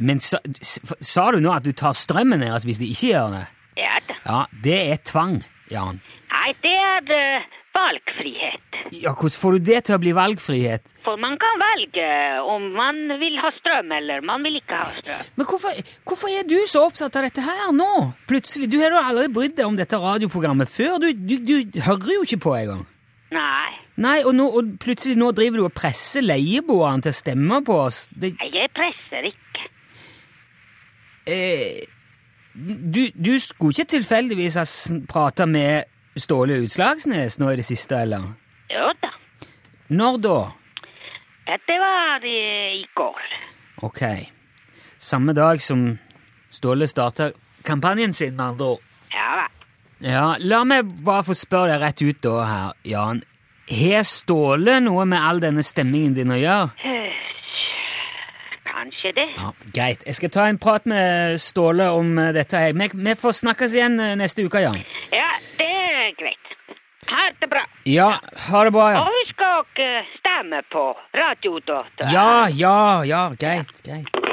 [0.00, 3.46] Men sa, sa du nå at du tar strømmen deres hvis de ikke gjør det?
[3.78, 4.16] Ja da.
[4.24, 6.00] Ja, det er tvang, Jan.
[6.32, 8.78] Nei, det er uh, valgfrihet.
[9.00, 10.88] Ja, Hvordan får du det til å bli valgfrihet?
[11.04, 12.06] For man kan velge
[12.42, 15.28] om man vil ha strøm eller man vil ikke ha strøm.
[15.38, 17.90] Men hvorfor, hvorfor er du så opptatt av dette her nå?
[18.30, 20.98] Plutselig, Du har jo aldri brydd deg om dette radioprogrammet før.
[21.02, 22.82] Du, du, du hører jo ikke på engang.
[23.30, 27.58] Nei, Nei, og, nå, og plutselig nå driver du og presser leieboerne til å stemme
[27.66, 28.06] på oss.
[28.10, 29.66] Det, jeg presser ikke.
[31.28, 31.82] eh,
[32.54, 34.64] du, du skulle ikke tilfeldigvis ha
[35.08, 35.84] prata med
[36.18, 38.32] Ståle Utslagsnes nå i det siste, eller?
[38.70, 39.12] Jo da.
[39.90, 40.38] Når da?
[41.46, 43.22] Det var i, går.
[43.82, 44.02] Ok.
[44.98, 45.98] Samme dag som
[46.50, 47.30] Ståle starta
[47.66, 48.86] kampanjen sin, med andre ord.
[49.14, 49.48] Ja da.
[50.00, 53.22] Ja, La meg bare få spørre deg rett ut da her, Jan.
[53.70, 56.70] Har Ståle noe med all denne stemmingen din å gjøre?
[59.00, 59.28] Kanskje det.
[59.36, 60.02] Ja, Greit.
[60.06, 62.56] Jeg skal ta en prat med Ståle om eh, dette.
[62.56, 62.72] her.
[62.72, 64.76] Vi, vi får snakkes igjen eh, neste uke, Jan.
[65.12, 66.50] Ja, det er greit.
[67.10, 67.62] Ha det bra.
[67.88, 68.10] Ja,
[68.50, 69.04] ha det bra, Og ja.
[69.06, 70.84] husk å eh, stemme på
[71.16, 71.80] Radio.no.
[72.12, 73.22] Ja, ja, ja.
[73.40, 74.29] Greit, greit.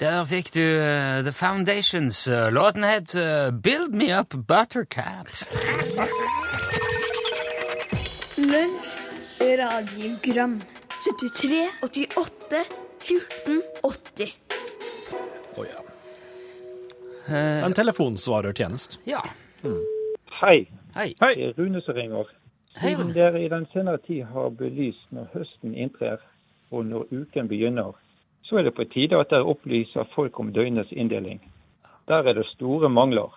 [0.00, 2.28] Der fikk du uh, The Foundations.
[2.28, 5.30] Uh, Låten het uh, Build Me Up Buttercup.
[8.36, 8.98] Lunsj,
[9.58, 10.60] radiogram
[11.04, 12.64] 73, 88,
[12.98, 14.34] 14, 80
[15.56, 15.80] Å ja.
[17.64, 18.98] En telefonsvarertjeneste.
[19.06, 19.22] Ja.
[20.40, 21.14] Hei, Hei.
[21.20, 21.34] Hei.
[21.38, 22.34] det er Rune som ringer.
[22.80, 26.18] Hei, Siden dere i den senere tid har belyst når høsten inntrer
[26.74, 27.94] og når uken begynner,
[28.44, 31.40] så er det på tide at dere opplyser folk om døgnets inndeling.
[32.08, 33.32] Der er det store mangler.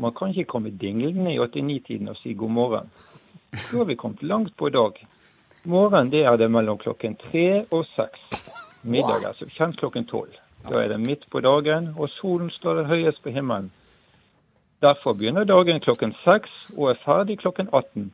[0.00, 2.90] Man kan ikke komme dinglende i 89-tiden og si god morgen.
[3.52, 5.06] Da har vi kommet langt på dag.
[5.64, 8.20] Morgen det er det mellom klokken tre og seks.
[8.84, 10.36] Middag er som kjent klokken tolv.
[10.68, 13.70] Da er det midt på dagen, og solen står høyest på himmelen.
[14.82, 18.12] Derfor begynner dagen klokken seks og er ferdig klokken 18.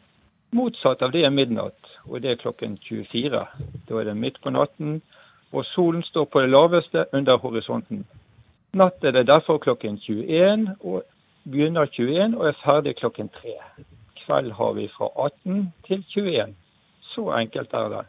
[0.54, 3.42] Motsatt av det er midnatt, og det er klokken 24.
[3.88, 5.00] Da er det midt på natten,
[5.54, 8.04] og solen står på det laveste under horisonten.
[8.74, 11.02] Natt er det derfor klokken 21, og
[11.44, 13.54] begynner 21 og er ferdig klokken 3.
[14.24, 16.54] Kveld har vi fra 18 til 21.
[17.14, 18.04] Så enkelt er det.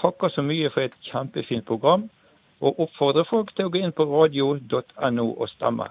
[0.00, 2.08] Takker så mye for et kjempefint program,
[2.60, 5.90] og oppfordrer folk til å gå inn på radio.no og stemme.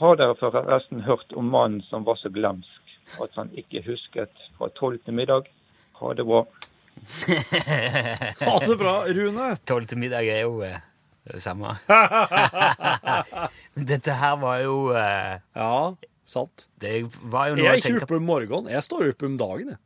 [0.00, 4.70] Har dere forresten hørt om mannen som var så glemsk at han ikke husket fra
[4.78, 5.46] tolv til middag?
[6.00, 6.44] Ha det bra.
[8.46, 9.48] Ha det bra, Rune.
[9.68, 10.78] Tolv til middag er jo eh,
[11.30, 11.74] det samme.
[13.90, 15.72] Dette her var jo eh, Ja,
[16.28, 16.66] sant.
[16.80, 16.94] Det
[17.32, 18.70] var jo noe Jeg er ikke oppe om morgenen.
[18.74, 19.72] Jeg står oppe om dagen.
[19.74, 19.80] Jeg.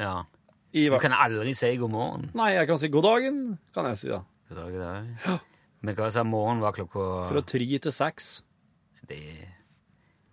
[0.00, 0.14] Ja.
[0.72, 2.28] I, Du hver- kan aldri si god morgen.
[2.38, 3.40] Nei, jeg kan si god dagen,
[3.76, 4.22] kan jeg si da.
[4.48, 5.40] God dag, god dag.
[5.82, 8.28] Men hva sa morgen var klokka Fra tre til seks.
[9.10, 9.18] det,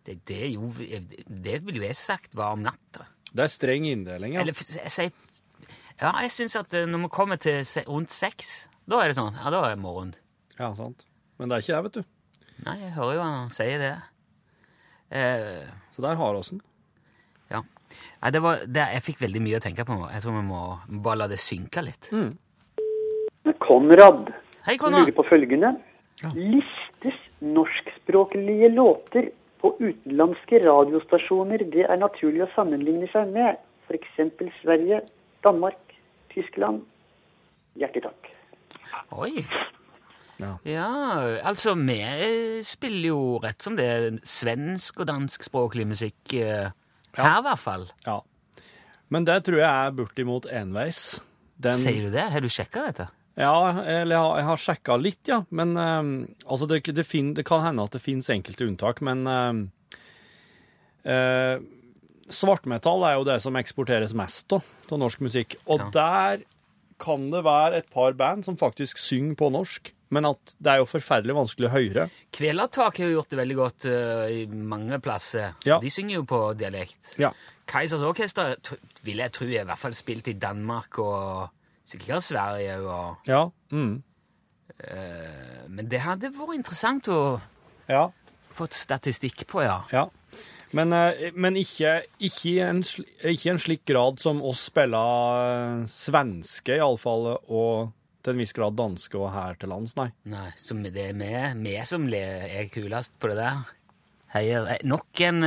[0.05, 3.07] det, det er jo Det ville jo jeg sagt var om natta.
[3.33, 4.41] Det er streng inndeling, ja.
[4.41, 5.11] Eller f- jeg sier
[5.99, 9.17] Ja, jeg syns at eh, når vi kommer til se, rundt seks, da er det
[9.19, 9.35] sånn.
[9.35, 10.13] Ja, da er det morgen.
[10.59, 11.03] Ja, sant.
[11.39, 12.03] Men det er ikke jeg, vet du.
[12.65, 13.91] Nei, jeg hører jo han sier det.
[15.11, 16.61] Eh, Så der har vi den.
[17.51, 17.61] ja.
[18.21, 20.09] Nei, det var, det, jeg fikk veldig mye å tenke på nå.
[20.13, 20.59] Jeg tror vi må
[21.03, 22.09] bare la det synke litt.
[23.63, 24.29] Konrad
[24.67, 25.11] Hei, lurer Konrad.
[25.15, 25.71] på følgende.
[26.35, 33.57] Listes norskspråklige låter på utenlandske radiostasjoner det er naturlig å sammenligne seg med,
[33.87, 34.61] f.eks.
[34.61, 35.01] Sverige,
[35.43, 35.79] Danmark,
[36.33, 36.85] Tyskland?
[37.79, 38.31] Hjertelig takk.
[39.19, 39.45] Oi.
[40.39, 40.53] Ja.
[40.63, 40.89] Ja,
[41.43, 41.99] altså, vi
[42.63, 46.69] spiller jo rett som det er svensk og danskspråklig musikk eh,
[47.17, 47.89] her, i hvert fall.
[48.05, 48.21] Ja.
[49.11, 51.19] Men det tror jeg er bortimot enveis.
[51.59, 52.29] Den, Sier du det?
[52.31, 53.09] Har du sjekka dette?
[53.39, 55.41] Ja, eller jeg har, jeg har sjekka litt, ja.
[55.55, 56.13] Men um,
[56.45, 59.61] altså, det, det, fin, det kan hende at det finnes enkelte unntak, men um,
[61.07, 61.59] eh,
[62.29, 64.63] Svartmetall er jo det som eksporteres mest av
[65.01, 65.55] norsk musikk.
[65.67, 65.89] Og Ja.
[65.91, 66.43] der
[66.99, 70.77] kan det være et par band som faktisk synger på norsk, men at det er
[70.81, 72.09] jo forferdelig vanskelig å høre.
[72.35, 75.53] Kvelertak har jo gjort det veldig godt uh, i mange plasser.
[75.65, 75.79] Ja.
[75.79, 77.15] De synger jo på dialekt.
[77.21, 77.31] Ja.
[77.69, 78.57] Kaisers Orkester
[79.05, 81.49] vil jeg tro er i hvert fall spilt i Danmark og
[81.85, 82.79] sikkert Sverige.
[82.81, 83.49] Og, Ja.
[83.71, 84.03] Mm.
[84.83, 87.39] uh, men det hadde vært interessant å
[87.87, 88.09] ja.
[88.53, 89.83] få statistikk på, ja.
[89.93, 90.07] Ja.
[90.77, 95.39] Men, eh, men ikke, ikke, i en, ikke i en slik grad som oss spiller
[95.47, 97.89] eh, svenske, iallfall, og
[98.23, 100.11] til en viss grad danske og her til lands, nei.
[100.29, 103.75] Nei, så det er vi, vi som er kulest på det der.
[104.29, 105.41] Heier, eh, nok en,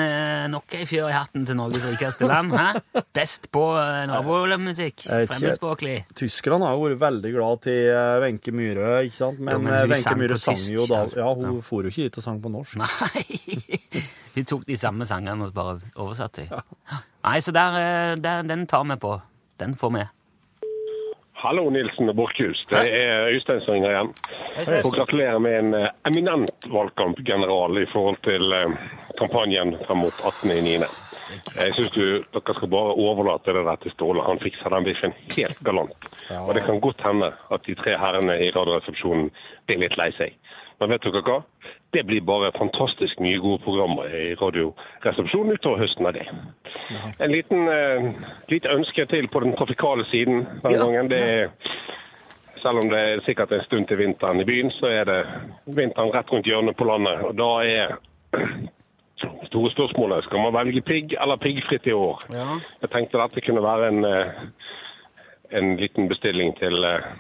[0.51, 2.81] nok en fjør i hatten til Norges rikeste land, hæ?
[3.15, 3.63] Best på
[4.11, 6.01] nabomusikk, fremmedspråklig.
[6.19, 7.93] Tyskerne har jo vært veldig glad til
[8.25, 9.39] Wenche Myhre, ikke sant?
[9.39, 11.21] Men, Jo, men Wenche Myhre sang jo da altså.
[11.23, 11.63] Ja, hun Ja.
[11.63, 12.81] for jo ikke hit og sang på norsk.
[12.83, 13.72] Nei,
[14.43, 16.63] vi tok de samme sangene og bare oversatte de.
[17.27, 19.15] Nei, så der, eh, der, den tar vi på.
[19.63, 20.03] Den får vi.
[21.43, 22.59] Hallo, Nilsen og Borchhus.
[22.71, 24.11] Det er Øystein som ringer igjen.
[24.87, 28.75] Og gratulerer med en eh, eminent valgkampgeneral i forhold til eh,
[29.19, 30.91] kampanjen fram mot 18.9.
[31.57, 34.25] Jeg syns dere skal bare overlate det der til Ståle.
[34.27, 36.11] Han fikser den biffen helt galant.
[36.43, 39.31] Og det kan godt hende at de tre herrene i Radioresepsjonen
[39.67, 40.35] blir litt lei seg.
[40.83, 41.39] Men vet dere hva?
[41.93, 46.25] Det blir bare fantastisk mye gode programmer i Radioresepsjonen utover høsten av det.
[47.21, 51.11] En liten uh, lite ønske til på den trafikale siden denne Ja, gangen.
[51.13, 51.51] Det er
[52.63, 55.21] selv om det er sikkert en stund til vinteren i byen, så er det
[55.67, 57.25] vinteren rett rundt hjørnet på landet.
[57.27, 57.97] Og da er
[59.51, 60.25] store spørsmålet.
[60.25, 62.23] Skal man velge pigg eller piggfritt i år?
[62.33, 62.47] Ja.
[62.83, 64.33] Jeg tenkte dette kunne være en, eh,
[65.59, 67.13] en liten bestilling til eh,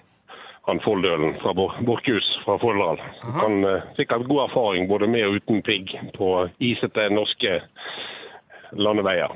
[0.68, 3.00] han Folldølen fra Borkhus fra Folldal.
[3.24, 6.28] Han kan eh, sikkert god erfaring både med og uten pigg på
[6.62, 7.56] isete norske
[8.78, 9.34] landeveier.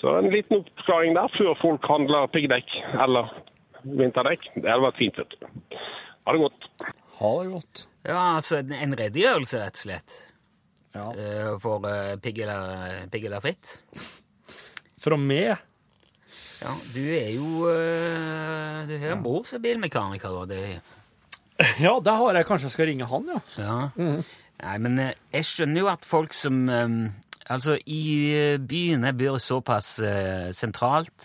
[0.00, 3.32] Så en liten oppklaring der før folk handler piggdekk eller
[3.84, 4.50] vinterdekk.
[4.56, 5.18] Det hadde vært fint.
[5.18, 5.78] vet du.
[6.26, 6.68] Ha det godt.
[7.20, 7.86] Ha det godt.
[8.08, 10.18] Ja, altså en, en redegjørelse, rett og slett.
[10.96, 11.08] Ja.
[11.14, 13.78] eh, For uh, pigg eller, pigg eller fritt.
[15.00, 15.56] Fra meg
[16.60, 20.44] Ja, du er jo eh, Du har en bror som er bilmekaniker, da.
[20.50, 20.80] Det,
[21.84, 23.40] Ja, det har jeg kanskje jeg skal ringe han, ja.
[23.96, 24.12] ja.
[24.60, 26.96] Nei, men eh, jeg skjønner jo at folk som eh,
[27.50, 29.96] Altså, i byen Jeg bor såpass
[30.54, 31.24] sentralt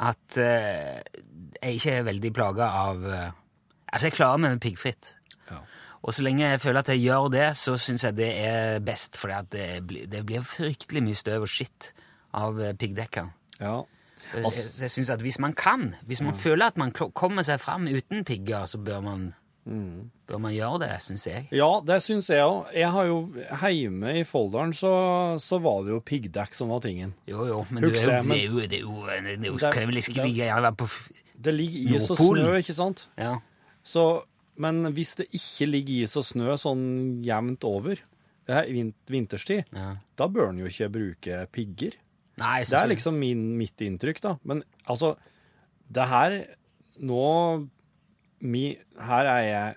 [0.00, 5.12] at jeg ikke er veldig plaga av Altså, jeg klarer meg med piggfritt.
[5.50, 5.60] Ja.
[6.02, 9.20] Og så lenge jeg føler at jeg gjør det, så syns jeg det er best,
[9.20, 9.68] for det,
[10.10, 11.92] det blir fryktelig mye støv og skitt
[12.34, 13.30] av piggdekkene.
[13.60, 13.76] ja.
[14.30, 17.42] Så jeg, Altså- jeg synes at hvis man kan, hvis man føler at man kommer
[17.42, 19.34] seg fram uten pigger, så bør man,
[20.26, 21.48] bør man gjøre det, syns jeg.
[21.52, 22.70] Ja, det syns jeg òg.
[22.74, 23.18] Jeg har jo
[23.70, 24.92] Hjemme i Folldalen så,
[25.38, 27.14] så var det jo piggdekk som var tingen.
[27.28, 30.88] Jo, jo, men jeg, det er jo, det kan vel ikke ligge like på
[31.40, 33.08] Det ligger is og snø, ikke sant?
[33.18, 33.36] Ja.
[33.82, 34.22] Så,
[34.60, 37.96] men hvis det ikke ligger is og snø sånn jevnt over
[38.50, 39.94] det er vinterstid, Ja.
[40.18, 41.92] da bør en jo ikke bruke pigger.
[42.40, 44.34] Nei, jeg Det er liksom min, mitt inntrykk, da.
[44.48, 45.14] Men altså,
[45.92, 46.36] det her
[47.00, 47.22] Nå
[48.40, 48.64] mi,
[49.00, 49.74] Her er jeg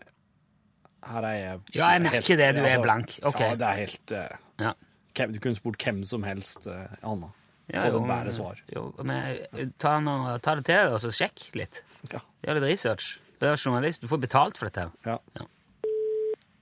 [1.10, 3.17] Her er jeg Ja, jeg merker det, du er blank.
[3.28, 3.39] Ok.
[3.43, 4.28] Ja, det er helt uh,
[4.63, 4.73] Ja.
[5.17, 7.34] hvem, Du kunne spurt hvem som helst, uh, Anna.
[7.71, 8.60] Ja, Få jo, et bedre svar.
[8.76, 11.80] Jo, men eh, ta, noe, ta det til deg, og så sjekk litt.
[12.12, 12.19] Ja.
[12.43, 13.13] Gjør litt research.
[13.39, 14.89] Du er journalist, du får betalt for dette.
[15.06, 15.19] her.
[15.39, 15.45] Ja.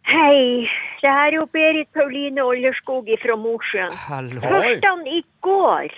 [0.08, 0.66] Hei,
[1.02, 3.94] det her er jo Berit Pauline Olderskog fra Mosjøen.
[4.42, 5.94] Først i går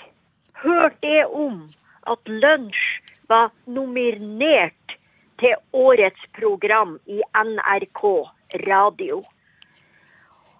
[0.63, 1.69] hørte jeg om
[2.11, 2.81] at Lunsj
[3.29, 4.97] var nominert
[5.39, 8.03] til årets program i NRK
[8.67, 9.23] radio.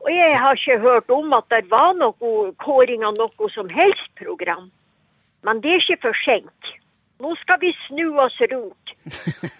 [0.04, 4.10] Og jeg har ikke hørt om at det var noe kåring av noe som helst
[4.20, 4.72] program.
[5.44, 6.74] Men det er ikke for sent.
[7.20, 8.96] Nå skal vi snu oss rundt.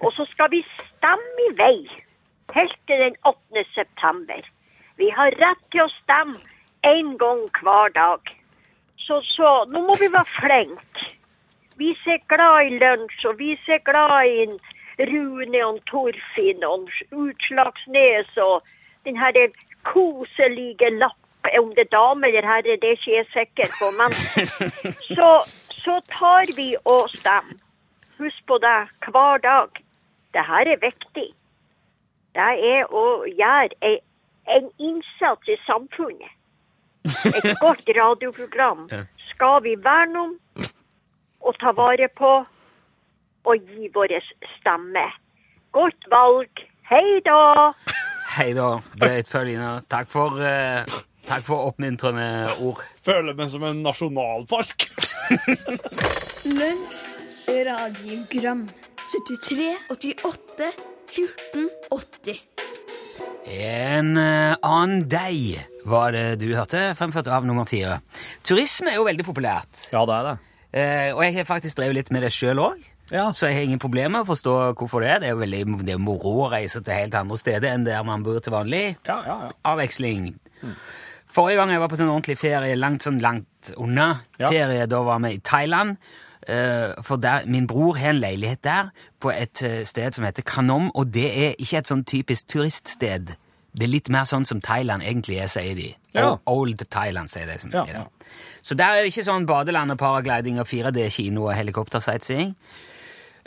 [0.04, 1.78] Og så skal vi stemme i vei
[2.56, 3.66] helt til den 8.
[3.74, 4.42] september.
[4.98, 6.40] Vi har rett til å stemme
[6.86, 8.34] én gang hver dag.
[8.98, 11.10] Så, så nå må vi være flinke.
[11.78, 14.46] Vi er glad i lunsj, og vi er glad i
[15.10, 18.62] Rune og Torfinn og Utslagsnes og
[19.08, 19.40] den her
[19.90, 21.20] koselige lapp.
[21.60, 23.90] Om det er dame eller herre, det er ikke jeg sikker på.
[24.00, 24.14] Men
[25.18, 25.32] så,
[25.84, 27.60] så tar vi og stemmer.
[28.22, 28.78] Husk på det
[29.10, 29.82] hver dag.
[30.34, 31.34] Det her er viktig.
[32.34, 34.00] Det er å gjøre en,
[34.56, 36.32] en innsats i samfunnet.
[37.30, 38.88] Et godt radioprogram
[39.30, 40.34] skal vi verne om
[41.44, 42.32] og ta vare på
[43.44, 44.16] og gi vår
[44.58, 45.04] stemme.
[45.76, 46.64] Godt valg.
[46.88, 47.74] Hei da!
[48.38, 49.74] Hei da, Breit Pauline.
[49.92, 52.82] Takk for, uh, takk for oppmuntrende ord.
[53.04, 54.88] Føler meg som en nasjonalpark.
[56.60, 57.04] Lunsj,
[57.68, 58.66] radiogram
[59.12, 60.72] 73, 88,
[61.08, 62.40] 14, 80
[63.54, 68.00] En eh, annen deg var det du hørte, fremført av nummer fire.
[68.48, 70.36] Turisme er jo veldig populært, Ja, det er det.
[70.80, 72.82] eh, og jeg har faktisk drevet litt med det sjøl òg.
[73.12, 73.28] Ja.
[73.36, 75.20] Så jeg har ingen problemer med å forstå hvorfor det er.
[75.20, 78.02] Det er jo veldig det er moro å reise til helt andre steder enn der
[78.08, 78.96] man bor til vanlig.
[79.06, 79.52] Ja, ja, ja.
[79.74, 80.32] Avveksling.
[81.34, 84.48] Forrige gang jeg var på sånn ordentlig ferie, langt sånn langt unna Ja.
[84.50, 85.98] ferie, da var vi i Thailand.
[86.48, 90.44] Eh, for der, min bror har en leilighet der, på et eh, sted som heter
[90.44, 93.36] Kanom, og det er ikke et sånn typisk turiststed.
[93.74, 95.94] Det er litt mer sånn som Thailand egentlig er, sier de.
[96.14, 96.36] Ja.
[96.50, 97.58] Old Thailand, sier de.
[97.62, 98.04] Som Ja, ja.
[98.62, 102.54] Så der er det ikke sånn badeland og paragliding og 4D-kino og helikoptersightseeing.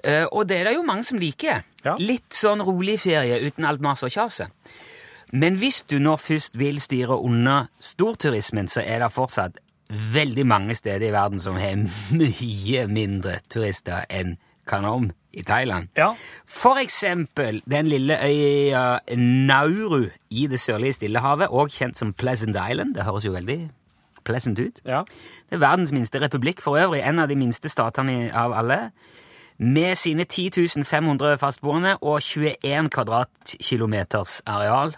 [0.05, 1.63] Eh, og det er det jo mange som liker.
[1.85, 1.95] Ja.
[2.01, 4.51] Litt sånn rolig ferie uten alt mas og kjaset.
[5.33, 10.75] Men hvis du nå først vil styre unna storturismen, så er det fortsatt veldig mange
[10.75, 11.79] steder i verden som har
[12.21, 15.89] mye mindre turister enn Kanom i Thailand.
[15.97, 16.13] Ja.
[16.49, 22.95] For eksempel den lille øya Nauru i det sørlige Stillehavet, også kjent som Pleasant Island.
[22.95, 23.61] Det høres jo veldig
[24.27, 24.81] pleasant ut.
[24.85, 25.05] Ja.
[25.47, 28.91] Det er verdens minste republikk for øvrig, en av de minste statene av alle,
[29.59, 34.97] med sine 10 500 fastboende og 21 kvadratkilometers areal.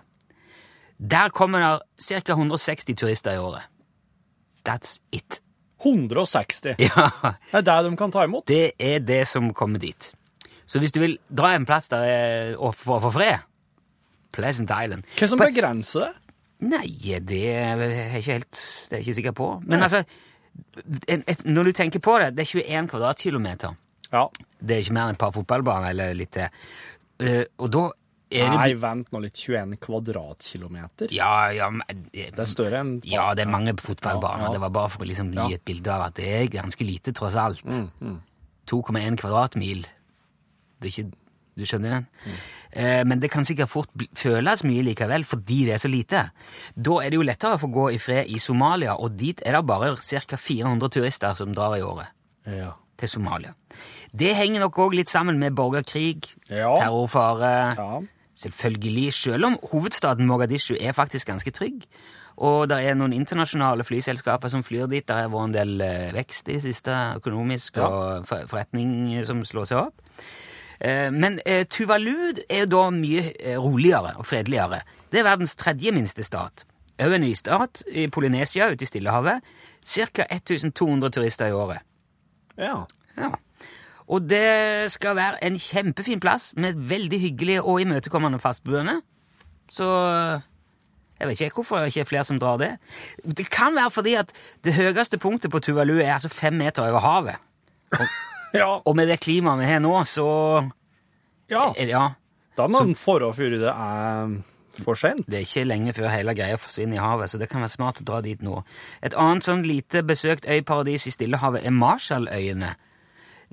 [0.98, 2.32] Der kommer det ca.
[2.32, 3.62] 160 turister i året.
[4.68, 5.40] That's it.
[5.80, 6.74] 160.
[6.82, 7.08] Ja,
[7.52, 8.44] Det er det de kan ta imot.
[8.50, 10.12] det er det som kommer dit.
[10.68, 13.38] Så hvis du vil dra en plass der er, og få fred
[14.36, 15.06] Pleasant Island.
[15.16, 16.14] Hva som På- begrenser det?
[16.68, 16.88] Nei,
[17.22, 19.46] det er jeg ikke helt Det er jeg ikke sikker på.
[19.64, 20.02] Men altså,
[21.06, 23.76] et, et, når du tenker på det, det er 21 kvadratkilometer.
[24.12, 24.24] Ja.
[24.58, 26.50] Det er ikke mer enn et par fotballbaner eller litt til.
[27.22, 27.84] Eh, og da
[28.30, 29.34] er det Nei, vent nå litt.
[29.40, 31.08] 21 kvadratkilometer?
[31.14, 34.44] Ja, ja men, Det er større enn Ja, det er mange fotballbaner.
[34.44, 34.52] Ja, ja.
[34.52, 35.54] Det var bare for å liksom gi Ja.
[35.56, 37.64] et bilde av at det er ganske lite, tross alt.
[37.64, 38.20] Mm, mm.
[38.68, 39.86] 2,1 kvadratmil.
[40.80, 41.12] Det er ikke
[41.58, 42.04] Du skjønner den?
[42.24, 42.34] Mm.
[42.70, 46.20] Eh, men det kan sikkert fort føles mye likevel, fordi det er så lite.
[46.76, 49.56] Da er det jo lettere å få gå i fred i Somalia, og dit er
[49.56, 50.36] det bare ca.
[50.36, 52.06] 400 turister som drar i året.
[52.46, 52.74] Ja.
[52.96, 53.54] Til Somalia.
[54.14, 56.76] Det henger nok òg litt sammen med borgerkrig, Ja.
[56.76, 58.06] terrorfare
[58.38, 61.86] Selvfølgelig, selv om hovedstaden Mogadishu er faktisk ganske trygg.
[62.38, 65.02] Og det er noen internasjonale flyselskaper som flyr dit.
[65.08, 67.88] Det har vært en del eh, vekst i det siste, økonomisk, Ja.
[67.88, 70.12] og forretning som slår seg opp.
[70.80, 72.14] Eh, Men eh, Tuvalu
[72.48, 73.24] er da mye
[73.58, 74.84] roligere og fredeligere.
[75.10, 76.62] Det er verdens tredje minste stat.
[76.98, 79.42] Òg en nystat i Polynesia ute i Stillehavet.
[79.86, 80.24] Ca.
[80.30, 81.82] 1200 turister i året.
[82.58, 82.84] Ja.
[83.16, 83.32] Ja.
[84.08, 89.00] Og det skal være en kjempefin plass med veldig hyggelige og imøtekommende fastboende.
[89.70, 89.84] Så
[91.20, 92.70] jeg vet ikke hvorfor det ikke er flere som drar det.
[93.24, 94.32] Det kan være fordi at
[94.64, 97.36] det høyeste punktet på Tuvalu er altså fem meter over havet.
[98.54, 100.28] Og, og med det klimaet vi har nå, så
[101.50, 101.72] Ja.
[101.76, 102.08] er- ja.
[102.56, 104.32] Da må en forå før det er
[104.82, 105.26] for sent.
[105.26, 108.00] Det er ikke lenge før hele greia forsvinner i havet, så det kan være smart
[108.00, 108.62] å dra dit nå.
[109.02, 112.72] Et annet sånn lite besøkt øyparadis i Stillehavet er Marshalløyene.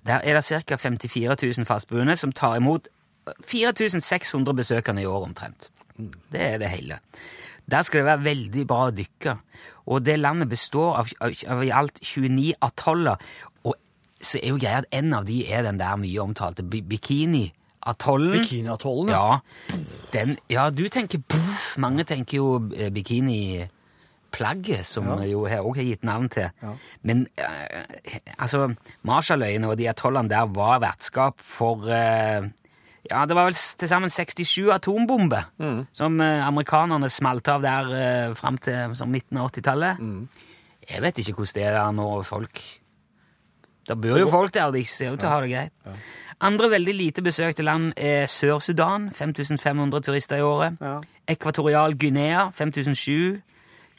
[0.05, 0.75] Der er det ca.
[0.75, 2.87] 54 000 fastboende som tar imot
[3.41, 5.71] 4600 besøkende i år omtrent.
[6.31, 6.99] Det er det hele.
[7.71, 9.37] Der skal det være veldig bra å dykke.
[9.89, 13.21] Og det landet består av, av, av i alt 29 atoller.
[13.63, 13.75] Og
[14.21, 18.37] så er jo greia at en av de er den der mye omtalte Bikini-atollen.
[18.37, 19.39] Bikini-atollen, ja.
[20.13, 22.91] Den, ja, du tenker puff, Mange tenker jo eh,
[24.35, 25.23] bikini-plagget, som Ja.
[25.25, 26.49] jo her også har gitt navn til.
[26.61, 26.73] Ja.
[27.03, 32.49] Men eh, altså, Marshalløyene og de atollene der var vertskap for eh,
[33.11, 35.85] Ja, det var vel til sammen 67 atombomber Mm.
[35.93, 37.93] som eh, amerikanerne smalt av der
[38.29, 39.99] eh, fram til som 1980-tallet.
[39.99, 40.27] Mm.
[40.89, 42.61] Jeg vet ikke hvordan det er der nå, folk
[43.87, 45.71] Det bor jo folk der, og de ser ut til å ha det greit.
[46.41, 50.73] Andre veldig lite besøkte land er Sør-Sudan, 5500 turister i året.
[51.27, 53.41] Ekvatorial Guinea, 5007.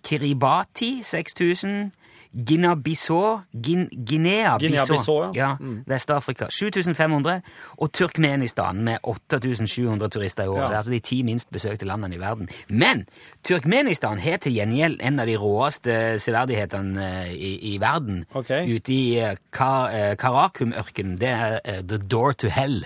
[0.07, 1.91] Kiribati, 6000.
[2.37, 5.57] Guinea-Bissau Gin Guinea-Bissau, Guinea-Bissau, ja.
[5.61, 5.85] Mm.
[5.89, 7.41] Vest-Afrika, 7500.
[7.77, 10.61] Og Turkmenistan med 8700 turister i året.
[10.63, 10.67] Ja.
[10.67, 12.49] Det er altså de ti minst besøkte landene i verden.
[12.69, 13.07] Men
[13.45, 18.25] Turkmenistan har til gjengjeld en av de råeste severdighetene eh, i, i verden.
[18.37, 18.53] Ok.
[18.69, 19.07] Ute i
[19.53, 21.17] Kar eh, Karakum-ørkenen.
[21.21, 22.85] Det er eh, The Door to Hell.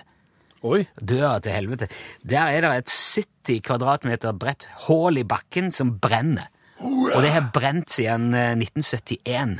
[0.63, 0.85] Oi.
[1.01, 1.89] Døra til helvete.
[2.23, 6.53] Der er det et 70 kvadratmeter bredt hull i bakken som brenner.
[6.81, 9.59] Og det har brent siden eh, 1971.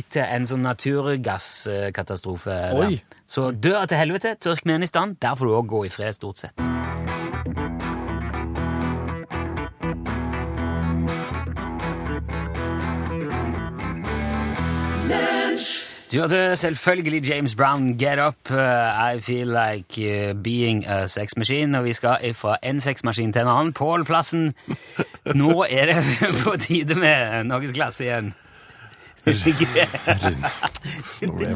[0.00, 2.50] Etter en sånn naturgasskatastrofe.
[2.50, 2.80] der.
[2.82, 2.98] Oi.
[3.26, 7.23] Så døra til helvete, Turkmenistan, der får du òg gå i fred, stort sett.
[16.14, 18.56] Du hørte selvfølgelig James Brown, Get Up, uh,
[19.14, 23.42] I Feel Like uh, Being a Sex Machine, og vi skal fra en sexmaskin til
[23.42, 23.72] en annen.
[23.72, 24.54] Pål Plassen,
[25.34, 25.96] nå er det
[26.44, 28.34] på tide med norgesklasse igjen.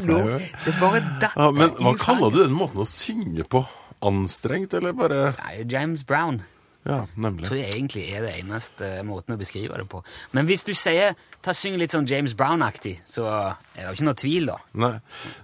[0.09, 0.19] Nå.
[0.65, 3.63] Det bare datt Ja, men hva kaller du den måten å synge på?
[4.03, 6.43] Anstrengt, eller bare Nei, James Brown.
[6.89, 7.45] Ja, nemlig.
[7.45, 10.01] tror jeg egentlig er det eneste måten å beskrive det på.
[10.33, 14.09] Men hvis du sier ta syng litt sånn James Brown-aktig, så er det jo ikke
[14.09, 14.57] noe tvil, da.
[14.85, 14.95] Nei.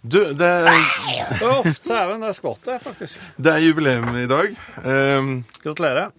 [0.02, 3.28] Du, det er, det er skvatt, det, faktisk.
[3.36, 4.56] det er jubileum i dag.
[4.82, 6.16] Um, Gratulerer.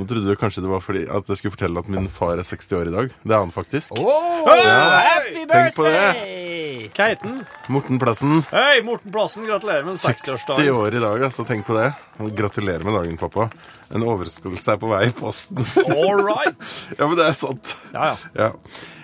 [0.00, 2.46] Nå trodde du kanskje det var fordi at jeg skulle fortelle at min far er
[2.46, 3.10] 60 år i dag.
[3.20, 3.92] Det er han faktisk.
[4.00, 5.92] Oh, happy tenk på det.
[5.92, 6.88] birthday!
[6.96, 7.34] Keiten.
[7.70, 8.40] Morten Plassen.
[8.50, 10.70] Hei, Morten Plassen, gratulerer med 60 60-årsdagen.
[10.74, 11.44] år i dag, altså.
[11.46, 11.90] Tenk på det.
[12.38, 13.46] Gratulerer med dagen, pappa.
[13.94, 15.60] En overraskelse er på vei i posten.
[15.84, 16.72] All right.
[16.98, 17.76] ja, men det er sant.
[17.92, 18.16] Ja, Ja,
[18.48, 18.50] ja.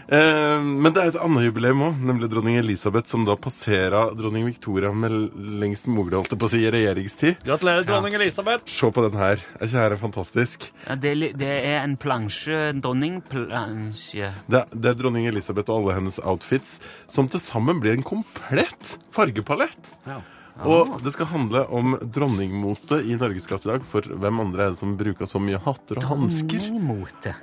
[0.08, 4.44] Eh, men det er et annet jubileum òg, nemlig dronning Elisabeth, som da passera dronning
[4.46, 5.10] Victoria med
[5.58, 7.40] lengst mulig, holdt på å si, regjeringstid.
[7.46, 8.70] Gratulerer, dronning Elisabeth.
[8.70, 9.42] Se på den her.
[9.58, 10.68] Er ikke her fantastisk?
[10.86, 14.30] Ja, det, er det er en plansje, en dronningplansje.
[14.46, 16.78] Det, er- det er dronning Elisabeth og alle hennes outfits
[17.10, 19.90] som til sammen blir en komplett fargepalett.
[20.06, 20.20] Ja.
[20.64, 23.82] Og det skal handle om dronningmote i Norgesklasse i dag.
[23.84, 26.62] For hvem andre er det som bruker så mye hatter og hansker?
[26.70, 27.34] Dronningmote.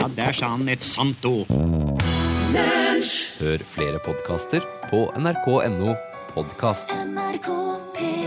[0.00, 1.50] Ja, der sa han et sant ord.
[3.40, 5.92] Hør flere podkaster på nrk.no
[6.32, 6.88] podkast.
[7.04, 7.50] NRK
[7.98, 8.19] P3